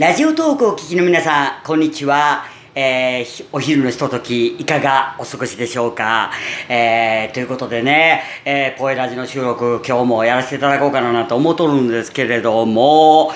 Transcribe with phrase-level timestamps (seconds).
[0.00, 2.44] ラジオトークをお聞きの皆さん、こんにちは。
[2.74, 6.32] えー、お昼のひととき、いかがお過ごしでしょうか？
[6.70, 13.30] えー、ということでね、えー、ポエラジの収録、今日もやらせていただこうかなと思っとるんですけれども、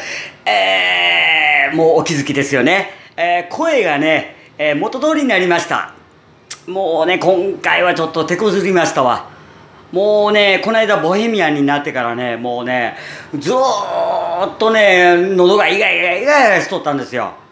[0.46, 2.92] えー、もうお気づきですよね。
[3.14, 5.92] えー、声がね、えー、元通りになりました。
[6.66, 9.33] もうね、今回はちょっと手こずりましたわ。
[9.94, 12.96] もうね、この間ボヘミアンになってからね、もうね、
[13.38, 17.43] ずっとね、喉がイガイガイガイガイしとったんですよ。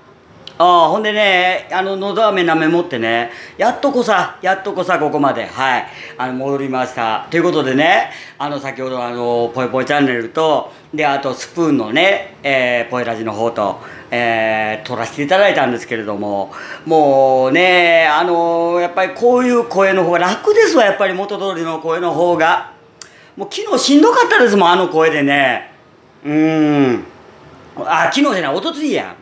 [0.59, 5.87] ああほんでね、あの、のど飴なめ持ってね、やっとこさ、やっとこさ、ここまで、はい、
[6.19, 7.27] あの、戻りました。
[7.31, 16.53] ということでね、あの、先ほど、あの、ぽいぽいチャンネルと、で、あと、スプーンのね、えー、ぽいラジの方と、えー、撮らせていただいたんですけれども、
[16.85, 22.73] もうね、あの、やっぱりこういう声の方が楽ですわ、やっぱり元通りの声の方が。
[23.37, 25.73] もう昨日しんどかったですもん、あの声でね。
[26.25, 27.05] うん。
[27.79, 29.15] あ、昨日じゃない、おとついや。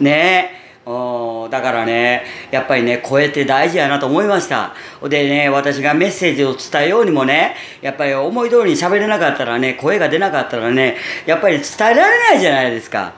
[0.00, 4.74] ねだからね、やっぱりね、声って大事やなと思いました。
[5.08, 13.14] でね、私がメッセージを伝えようにもね、やっぱり思い通りに喋れなかったらね、声が出なかったらね、やっぱり伝えられないじゃないですか。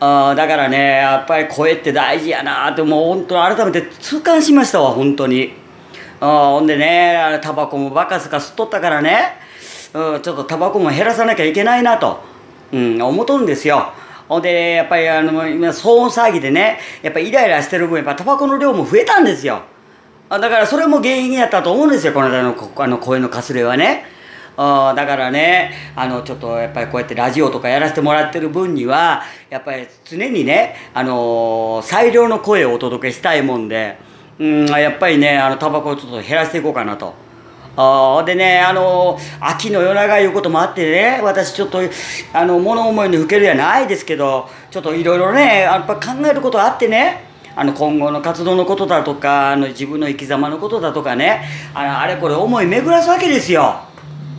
[0.00, 5.52] あだからね、やっぱり声って大事やなって、もう本当改めて痛感しましたわ、本当に。
[6.20, 9.36] あほんでね、タバコもバカすか吸っとったからね、
[9.92, 12.20] うん、ちょっとタバコも減らさなきゃいけないなと、
[12.72, 13.92] うん、思っとるんですよ。
[14.28, 19.62] ほんで、やっぱりあの、今、騒音騒ぎでね、やっぱりイライラしてる分、やっぱタバコの量も増えたんですよ。
[20.28, 24.06] だからそれも原因やったと思うんですよ、この間のあの声のかすれはね。
[24.56, 33.98] あだからね、あの、ちょっとやっぱりこうやってラジオとかやらせてもらってる分には、やっぱり常にね、あのー、最良の声をお届けしたいもんで、
[34.38, 37.23] うん、やっぱりね、あの、タバコをちょっと減らしていこうかなと。
[37.76, 41.80] あでね、あの秋の夜長いうこともあってね、私ちょっと、
[42.32, 47.24] あの、物思いにふけるやないですけど、ちょっといろいろね、やっぱ考えることあってね、
[47.56, 53.76] あの、今後の活動のことだとか、あの、自分の生き様のことだとかね、あの、あれこれ思い巡らすわけですよ。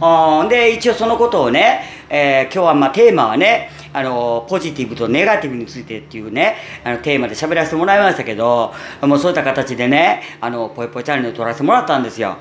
[0.02, 12.36] あで、一応そのことをね、えー、今日はまあテーマはね、あの、ポジティブとネガティブについてっていうね、あの、テーマで喋らせてもらいましたけど、もうそういった形でね、あの、ぽいぽいチャンネル撮らせてもらったんですよ。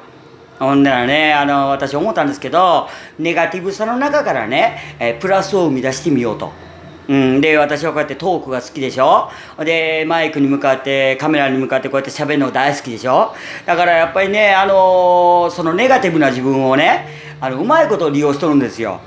[0.58, 2.88] ほんならね、あの、私思ったんですけど、
[3.18, 6.52] ネガティブさの中からね、えプラスを生み出してみようと。
[7.06, 9.28] うん、で、私はこうやってトークが好きでしょ？
[9.58, 13.34] で、マイクに向かって、カメラに向かってこうやって喋るの大好きでしょ？
[13.66, 17.08] だからやっぱりね、あのそのネガティブな自分をね、
[17.40, 19.00] あの、うまいことを利用しとるんですよ。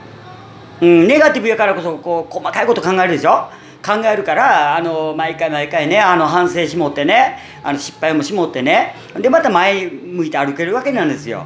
[0.79, 3.49] うん、ネガティブやからこそ、こう、細かいこと考えるでしょ？
[3.85, 11.45] 考えるからあの毎回毎回ねあの反省しもってねあの失敗もしもってねでまた前向いて歩けるわけなんですよ。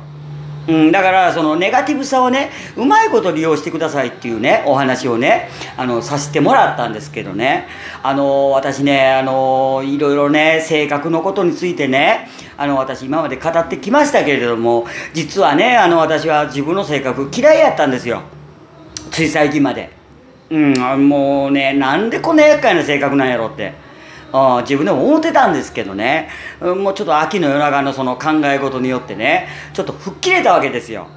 [0.68, 7.68] うん、だからそのネガティブさをねうまいこと利用してくださいっていうねお話をねあのさせてもらったんですけどね
[8.04, 18.22] あの私ねあのいろいろね性格のことについてねあの私今まで語ってきましたけれども実はねあの私は自分の性格嫌いやったんですよ
[19.10, 20.01] つい最近まで。
[20.52, 20.58] う
[20.98, 23.74] ん、もうねなんでこんな厄介な性格なんやろって
[24.34, 26.30] あ自分でも思ってたんですけどね
[26.60, 31.08] もうちょっと秋の夜長のその考え事によってねちょっと吹っ切れたわけですよ。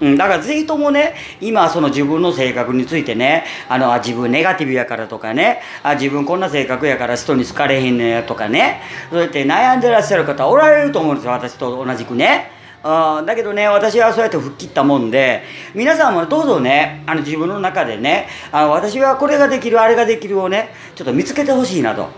[0.00, 12.50] うん、だからぜひともね、今その自分の性格についてね、あのあ、自分ネガティブやからとかね、あ自分こんな性格やから人に好かれへんねやとかね、そうやって悩んでらっしゃる方おられると思うんですよ、私と同じくね。
[12.88, 15.42] あだけどね私はそうやって吹っ切ったもんで
[15.74, 22.08] 皆さんもどうぞねあの自分の中でねあの私はこれができるあれができるをねちょっと見つけてほしいなと。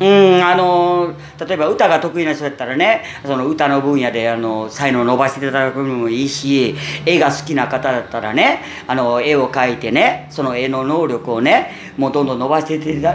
[0.00, 6.74] うんあの例えば歌が得意な人やったらねその歌の分野であの才能を伸ばしていただくのもいいし
[7.06, 12.74] 絵が好きな方だったらねあの絵を描いてねその絵の能力をねもうどんどん伸ばして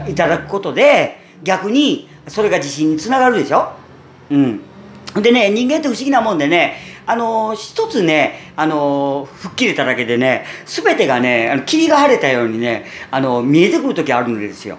[0.09, 3.74] いただくことで逆にそれが自信につながるでしょ？
[4.31, 4.62] うん
[5.22, 14.78] でね、人間って不思議なもんでね、あのー、一つね、あの、吹っ切れただけでね、すべてがね、あの霧が晴れたようにね、あの、見えてくる時あるんですよ。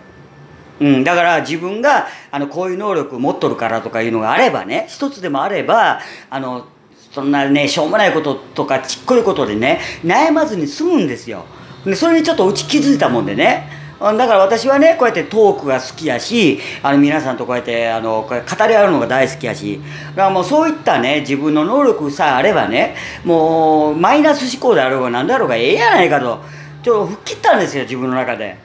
[0.81, 6.01] うん、だから自分があのこういう能力持っとるからとかいうのがあればね一つでもあれば
[6.31, 6.67] あの
[7.13, 11.45] そんなねしょうもないこととかちっこいことでね悩まずに済むんですよ
[11.85, 19.81] でそれにちょっとうち気づいたもんでねだから私はねこうやってトークが好きやしあの皆さんとこうやってあのこれ語り合うのが大好きやし。
[20.11, 26.41] だからもうそういったね自分の能力さえあればねもうマイナス思考であろうが何だろうがええやないかと。
[26.83, 28.57] ちょっと吹っ切ったんですよ自分の中で、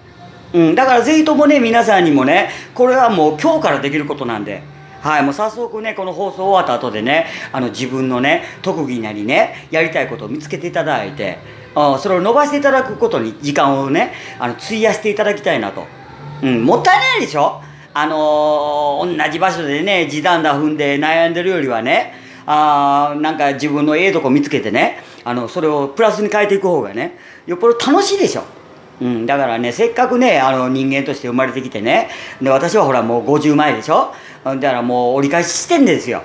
[0.53, 4.61] うん、だからぜひともね皆さんにもねこれはもう今日からできることなんで。
[5.01, 11.39] はい、もう早速ね、この放送終わった後でね、あの自分のね、特技なりね、やりたいことを見つけていただいて、
[11.75, 15.85] あそれを伸ばしていただくことに時間をねあの費やしていただきたいなと、
[16.41, 17.61] うん、もったいないでしょ？
[17.95, 22.13] あのー同じ場所でね時短だ踏んで悩んでるよりはね
[22.45, 28.43] あなんか自分のええとこ見つけてねあのそれをプラスに変えていく方がねよっぽど楽しいでしょ。
[29.01, 32.09] うん、だからねせっかくねあの人間として生まれてきてね
[32.41, 34.13] で私はほらもう50前でしょ？
[34.43, 36.23] だからもう折り返ししてんですよ。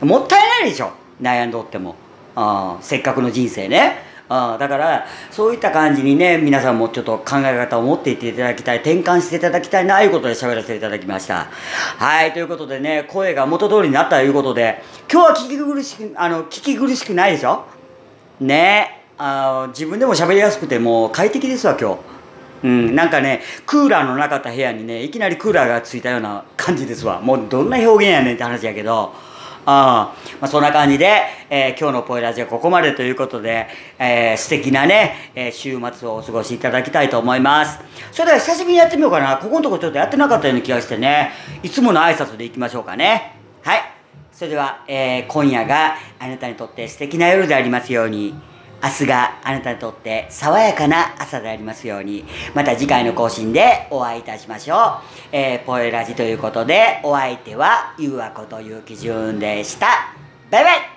[0.00, 0.90] もったいないでしょ？
[1.20, 1.94] 悩んどっても。
[2.36, 4.06] あせっかくの人生ね。
[4.30, 11.46] あだからそういった感じにね皆さんもちょっと考え方を持っていっていただきたい転換していただきたいなということで喋らせていただきました。
[11.96, 17.64] はいということでね声が元通りになったということで今日は聞き苦しくあの聞き苦しくないでしょ？
[18.40, 19.02] ね。
[19.16, 21.98] あ自分でも喋りやすくてもう快適ですわ今日。
[22.64, 27.20] うんなんかねクーラーのなかった部屋にねいきなりクーラーがついたような感じですわ。
[27.22, 29.14] もうどんな表現やねんって話やけど。
[29.70, 33.66] あまあ、そんな感じで、えー今日のポイラジはここまでということで、
[33.98, 37.78] えー素敵なね、えー週末をお過ごしいただきたいと思います。
[38.10, 39.36] それでは久しぶりにやってみようかな。
[39.36, 41.32] ここのとこちょっとやってなかったような気がしてね、
[41.62, 43.34] いつもの挨拶でいきましょうかね。
[43.62, 43.80] はい。
[44.32, 48.34] それでは、えー今夜があなたにとって素敵な夜でありますように、
[48.82, 54.78] 明日があなたにとって爽やかな朝でありますように、また次回の更新でお会いいたしましょう。
[55.32, 60.14] えーポエラジということで、お相手は、ゆうあこという基準でした。
[60.50, 60.87] バイバイ